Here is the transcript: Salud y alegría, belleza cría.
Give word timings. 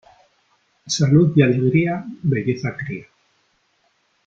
Salud 0.87 1.31
y 1.35 1.43
alegría, 1.43 2.03
belleza 2.23 2.75
cría. 2.75 3.05